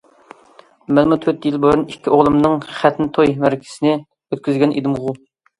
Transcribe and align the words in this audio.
مەنمۇ 0.99 1.17
تۆت 1.25 1.45
يىل 1.49 1.57
بۇرۇن 1.65 1.83
ئىككى 1.83 2.13
ئوغلۇمنىڭ 2.15 2.57
خەتنە 2.79 3.09
توي 3.19 3.37
مەرىكىسىنى 3.45 3.95
ئۆتكۈزگەن 4.01 4.75
ئىدىمغۇ. 4.81 5.17